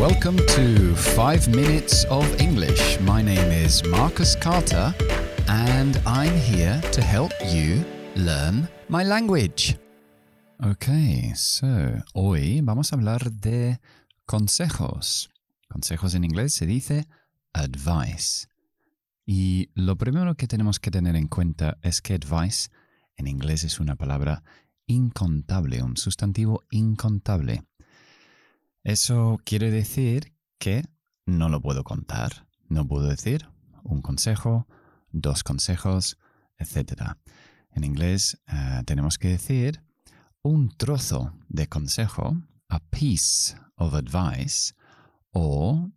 Welcome 0.00 0.38
to 0.38 0.94
5 0.96 1.48
Minutes 1.54 2.04
of 2.06 2.26
English. 2.40 3.00
My 3.00 3.22
name 3.22 3.52
is 3.52 3.84
Marcus 3.84 4.34
Carter 4.34 4.92
and 5.48 6.00
I'm 6.04 6.34
here 6.36 6.80
to 6.90 7.00
help 7.00 7.32
you 7.46 7.84
learn 8.16 8.68
my 8.88 9.04
language. 9.04 9.78
Okay, 10.60 11.32
so 11.36 12.02
hoy 12.12 12.60
vamos 12.60 12.92
a 12.92 12.96
hablar 12.96 13.30
de 13.30 13.78
consejos. 14.26 15.30
Consejos 15.68 16.14
en 16.14 16.24
inglés 16.24 16.54
se 16.54 16.66
dice 16.66 17.06
advice. 17.52 18.48
Y 19.24 19.70
lo 19.74 19.96
primero 19.96 20.34
que 20.34 20.48
tenemos 20.48 20.80
que 20.80 20.90
tener 20.90 21.14
en 21.14 21.28
cuenta 21.28 21.78
es 21.82 22.02
que 22.02 22.14
advice 22.14 22.68
en 23.16 23.28
inglés 23.28 23.62
es 23.62 23.78
una 23.78 23.94
palabra 23.94 24.42
incontable, 24.86 25.82
un 25.82 25.96
sustantivo 25.96 26.62
incontable. 26.70 27.62
Eso 28.84 29.40
quiere 29.44 29.70
decir 29.70 30.34
que 30.58 30.84
no 31.24 31.48
lo 31.48 31.62
puedo 31.62 31.84
contar. 31.84 32.46
No 32.68 32.86
puedo 32.86 33.08
decir 33.08 33.48
un 33.82 34.02
consejo, 34.02 34.66
dos 35.10 35.42
consejos, 35.42 36.18
etc. 36.58 37.16
En 37.70 37.84
inglés 37.84 38.38
eh, 38.46 38.82
tenemos 38.84 39.16
que 39.16 39.28
decir 39.28 39.82
un 40.42 40.68
trozo 40.68 41.32
de 41.48 41.66
consejo, 41.66 42.36
a 42.68 42.78
piece 42.90 43.56
of 43.76 43.94
advice, 43.94 44.74
o 45.32 45.90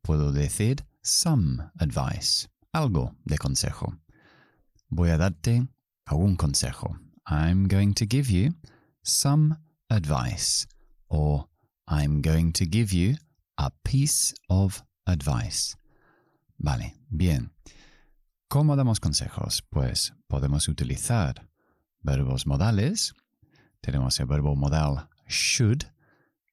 puedo 0.00 0.32
decir 0.32 0.86
some 1.02 1.70
advice, 1.78 2.48
algo 2.72 3.14
de 3.26 3.36
consejo. 3.36 3.98
Voy 4.88 5.10
a 5.10 5.18
darte 5.18 5.68
algún 6.06 6.36
consejo. 6.36 6.96
I'm 7.26 7.68
going 7.68 7.92
to 7.92 8.06
give 8.06 8.30
you 8.30 8.54
some 9.02 9.58
advice, 9.90 10.66
or 11.08 11.49
I'm 11.92 12.22
going 12.22 12.52
to 12.52 12.64
give 12.64 12.92
you 12.92 13.16
a 13.58 13.72
piece 13.82 14.32
of 14.48 14.84
advice. 15.06 15.76
Vale, 16.56 16.94
bien. 17.10 17.50
¿Cómo 18.48 18.76
damos 18.76 19.00
consejos? 19.00 19.60
Pues 19.68 20.14
podemos 20.28 20.68
utilizar 20.68 21.48
verbos 22.00 22.46
modales. 22.46 23.12
Tenemos 23.80 24.20
el 24.20 24.26
verbo 24.26 24.54
modal 24.54 25.08
should, 25.28 25.82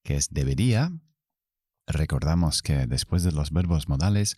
que 0.04 0.16
es 0.16 0.30
debería. 0.34 0.92
Recordamos 1.86 2.64
que 2.64 2.88
después 2.88 3.22
de 3.22 3.32
los 3.32 3.52
verbos 3.52 3.88
modales 3.88 4.38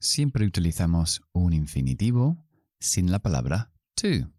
siempre 0.00 0.46
utilizamos 0.46 1.20
un 1.32 1.52
infinitivo 1.52 2.38
sin 2.80 3.10
la 3.10 3.18
palabra 3.18 3.72
to. 3.94 4.32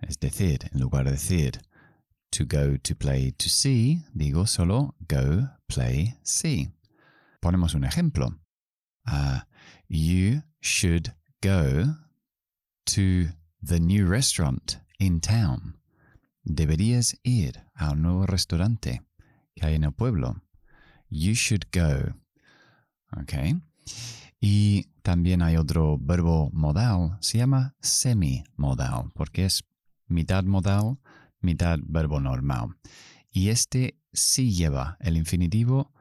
Es 0.00 0.20
decir, 0.20 0.68
en 0.70 0.80
lugar 0.80 1.06
de 1.06 1.12
decir 1.12 1.62
to 2.34 2.44
go, 2.44 2.76
to 2.76 2.96
play, 2.96 3.32
to 3.38 3.48
see, 3.48 4.00
digo 4.12 4.44
solo 4.44 4.94
go, 5.06 5.46
play, 5.68 6.16
see. 6.24 6.68
Ponemos 7.40 7.74
un 7.76 7.84
ejemplo. 7.84 8.34
Uh, 9.06 9.40
you 9.86 10.42
should 10.60 11.12
go 11.40 11.94
to 12.86 13.28
the 13.62 13.78
new 13.78 14.04
restaurant 14.04 14.78
in 14.98 15.20
town. 15.20 15.76
Deberías 16.44 17.14
ir 17.24 17.52
al 17.78 18.02
nuevo 18.02 18.26
restaurante 18.26 19.00
que 19.56 19.64
hay 19.64 19.74
en 19.74 19.84
el 19.84 19.92
pueblo. 19.92 20.40
You 21.08 21.34
should 21.34 21.66
go. 21.70 22.14
Okay. 23.22 23.54
Y 24.40 24.86
también 25.02 25.40
hay 25.40 25.56
otro 25.56 25.98
verbo 26.00 26.50
modal, 26.52 27.16
se 27.20 27.38
llama 27.38 27.76
semi-modal, 27.80 29.12
porque 29.14 29.44
es 29.44 29.62
mitad 30.08 30.42
modal, 30.42 30.98
mitad 31.44 31.78
verbo 31.82 32.20
normal. 32.20 32.76
Y 33.30 33.48
este 33.48 33.98
sí 34.12 34.52
lleva 34.52 34.96
el 35.00 35.16
infinitivo 35.16 35.92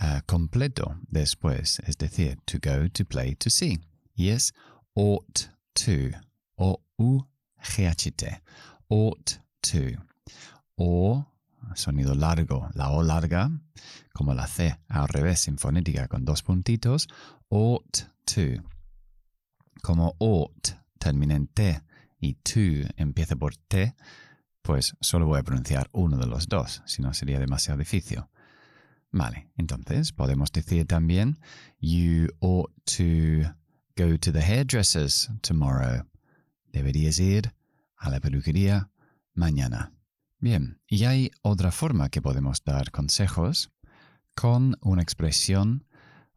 uh, 0.00 0.20
completo 0.26 0.98
después, 1.08 1.80
es 1.86 1.96
decir, 1.96 2.38
to 2.44 2.58
go, 2.62 2.88
to 2.90 3.04
play, 3.04 3.34
to 3.36 3.50
see. 3.50 3.80
Y 4.14 4.28
es 4.28 4.52
ought 4.94 5.50
to, 5.72 6.16
o 6.56 6.82
u 6.96 7.26
g 7.60 7.86
h 7.86 8.12
t, 8.12 8.42
ought 8.88 9.40
to. 9.60 10.04
O, 10.76 11.26
sonido 11.74 12.14
largo, 12.14 12.68
la 12.74 12.90
O 12.90 13.02
larga, 13.02 13.50
como 14.12 14.34
la 14.34 14.46
C 14.46 14.76
al 14.88 15.08
revés 15.08 15.48
en 15.48 15.58
fonética 15.58 16.08
con 16.08 16.24
dos 16.24 16.42
puntitos, 16.42 17.08
ought 17.48 18.08
to. 18.24 18.62
Como 19.82 20.16
ought 20.18 20.70
termina 20.98 21.34
en 21.34 21.46
T 21.46 21.80
y 22.18 22.34
to 22.34 22.88
empieza 22.96 23.36
por 23.36 23.56
T, 23.56 23.94
pues 24.64 24.96
solo 25.00 25.26
voy 25.26 25.38
a 25.38 25.42
pronunciar 25.42 25.90
uno 25.92 26.16
de 26.16 26.26
los 26.26 26.48
dos, 26.48 26.82
si 26.86 27.02
no 27.02 27.12
sería 27.12 27.38
demasiado 27.38 27.78
difícil. 27.78 28.24
Vale, 29.12 29.50
entonces 29.58 30.10
podemos 30.12 30.50
decir 30.52 30.86
también, 30.86 31.38
you 31.78 32.28
ought 32.40 32.72
to 32.86 33.46
go 33.94 34.18
to 34.18 34.32
the 34.32 34.40
hairdressers 34.40 35.30
tomorrow. 35.42 36.06
Deberías 36.72 37.20
ir 37.20 37.52
a 37.98 38.08
la 38.08 38.20
peluquería 38.20 38.90
mañana. 39.34 39.92
Bien, 40.38 40.80
y 40.88 41.04
hay 41.04 41.30
otra 41.42 41.70
forma 41.70 42.08
que 42.08 42.22
podemos 42.22 42.64
dar 42.64 42.90
consejos 42.90 43.70
con 44.34 44.78
una 44.80 45.02
expresión 45.02 45.86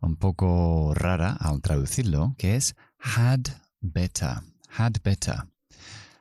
un 0.02 0.18
poco 0.18 0.94
rara 0.94 1.32
al 1.40 1.62
traducirlo, 1.62 2.36
que 2.38 2.58
es 2.58 2.76
had 3.00 3.48
better. 3.80 4.42
Had 4.78 5.02
better. 5.02 5.48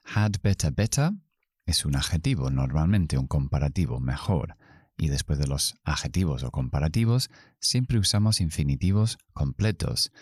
Had 0.04 0.40
better, 0.40 0.70
better 0.72 1.10
es 1.66 1.84
un 1.84 1.96
adjetivo, 1.96 2.50
normalmente 2.50 3.18
un 3.18 3.26
comparativo, 3.26 4.00
mejor. 4.00 4.56
Y 4.96 5.08
después 5.08 5.38
de 5.38 5.46
los 5.46 5.74
adjetivos 5.84 6.42
o 6.42 6.50
comparativos, 6.50 7.28
siempre 7.60 7.98
usamos 7.98 8.40
infinitivos 8.40 9.18
completos. 9.34 10.12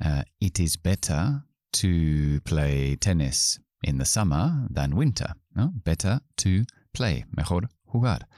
Uh, 0.00 0.22
it 0.38 0.58
is 0.60 0.80
better 0.80 1.44
to 1.70 2.40
play 2.44 2.96
tennis 2.96 3.60
in 3.82 3.98
the 3.98 4.04
summer 4.04 4.68
than 4.72 4.92
winter. 4.92 5.34
¿no? 5.54 5.72
Better 5.84 6.20
to 6.36 6.64
play, 6.92 7.24
mejor 7.30 7.70
jugar. 7.84 8.28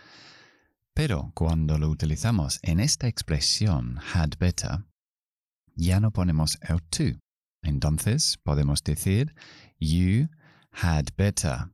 Pero 0.95 1.33
cuando 1.35 1.79
lo 1.79 1.89
utilizamos 1.89 2.61
en 2.63 2.79
esta 2.79 3.09
expresión 3.09 3.99
had 4.15 4.39
better, 4.39 4.85
ya 5.75 5.99
no 5.99 6.11
ponemos 6.11 6.59
el 6.69 6.83
to. 6.91 7.19
Entonces 7.63 8.39
podemos 8.45 8.83
decir 8.83 9.35
you 9.79 10.29
had 10.73 11.07
better 11.17 11.71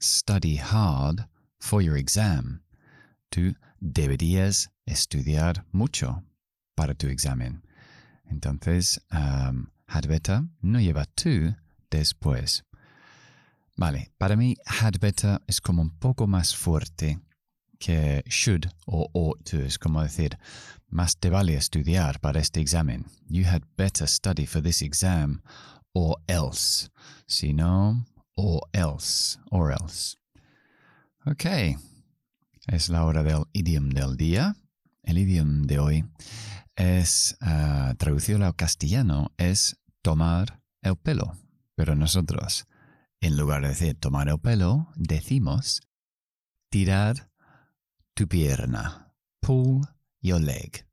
study 0.00 0.56
hard 0.56 1.26
for 1.58 1.82
your 1.82 1.96
exam. 1.96 2.62
Tú 3.30 3.54
deberías 3.80 4.68
estudiar 4.86 5.64
mucho 5.72 6.22
para 6.74 6.94
tu 6.94 7.08
examen. 7.08 7.62
Entonces, 8.30 9.00
um, 9.12 9.70
had 9.86 10.08
better 10.08 10.42
no 10.62 10.78
lleva 10.78 11.06
to 11.16 11.54
después. 11.90 12.62
Vale, 13.76 14.10
para 14.18 14.36
mí 14.36 14.56
had 14.66 14.98
better 15.00 15.40
es 15.46 15.60
como 15.60 15.82
un 15.82 15.90
poco 15.90 16.26
más 16.26 16.54
fuerte 16.54 17.18
que 17.78 18.22
should 18.28 18.70
o 18.86 19.08
ought 19.14 19.44
to. 19.44 19.58
Es 19.58 19.78
como 19.78 20.02
decir, 20.02 20.38
más 20.90 21.16
te 21.16 21.30
vale 21.30 21.54
estudiar 21.54 22.20
para 22.20 22.40
este 22.40 22.60
examen. 22.60 23.06
You 23.28 23.44
had 23.44 23.62
better 23.76 24.06
study 24.06 24.46
for 24.46 24.62
this 24.62 24.82
exam 24.82 25.42
or 25.94 26.18
else. 26.28 26.90
Si 27.26 27.52
no, 27.52 28.04
or 28.40 28.62
else, 28.72 29.38
or 29.50 29.70
else. 29.70 30.16
Ok, 31.26 31.44
es 32.66 32.88
la 32.88 33.04
hora 33.04 33.22
del 33.22 33.44
idioma 33.52 33.92
del 33.92 34.16
día. 34.16 34.56
El 35.02 35.18
idioma 35.18 35.66
de 35.66 35.78
hoy 35.78 36.04
es, 36.76 37.36
uh, 37.42 37.94
traducido 37.96 38.44
al 38.44 38.56
castellano, 38.56 39.32
es 39.36 39.76
tomar 40.02 40.62
el 40.82 40.96
pelo. 40.96 41.36
Pero 41.74 41.94
nosotros, 41.94 42.66
en 43.20 43.36
lugar 43.36 43.62
de 43.62 43.68
decir 43.68 43.98
tomar 43.98 44.28
el 44.28 44.38
pelo, 44.38 44.88
decimos 44.96 45.82
tirar 46.70 47.30
tu 48.14 48.26
pierna. 48.26 49.12
Pull 49.40 49.82
your 50.22 50.40
leg. 50.40 50.86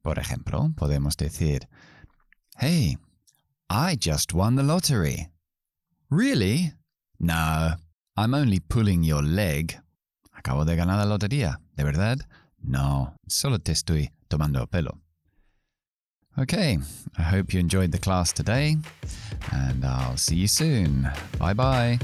Por 0.00 0.18
ejemplo, 0.18 0.72
podemos 0.76 1.16
decir, 1.16 1.68
Hey, 2.58 2.98
I 3.70 3.96
just 3.96 4.32
won 4.32 4.56
the 4.56 4.62
lottery. 4.62 5.31
Really? 6.12 6.74
No, 7.18 7.76
I'm 8.18 8.34
only 8.34 8.60
pulling 8.60 9.02
your 9.02 9.22
leg. 9.22 9.78
Acabo 10.36 10.66
de 10.66 10.76
ganar 10.76 10.98
la 10.98 11.06
lotería. 11.06 11.58
¿De 11.74 11.84
verdad? 11.84 12.18
No, 12.62 13.14
solo 13.26 13.58
te 13.58 13.72
estoy 13.72 14.10
tomando 14.28 14.60
el 14.60 14.66
pelo. 14.66 14.98
Okay, 16.36 16.78
I 17.16 17.22
hope 17.22 17.54
you 17.54 17.60
enjoyed 17.60 17.92
the 17.92 17.98
class 17.98 18.30
today, 18.30 18.76
and 19.52 19.86
I'll 19.86 20.18
see 20.18 20.36
you 20.36 20.48
soon. 20.48 21.10
Bye 21.38 21.54
bye. 21.54 21.98